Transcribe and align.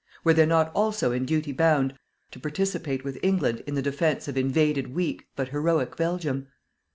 Were 0.23 0.33
they 0.33 0.47
not 0.47 0.71
also 0.73 1.11
in 1.11 1.25
duty 1.25 1.51
bound 1.51 1.93
to 2.31 2.39
participate 2.39 3.03
with 3.03 3.19
England 3.21 3.61
in 3.67 3.75
the 3.75 3.83
defence 3.83 4.27
of 4.27 4.35
invaded 4.35 4.95
weak, 4.95 5.27
but 5.35 5.49
heroic, 5.49 5.95
Belgium! 5.95 6.47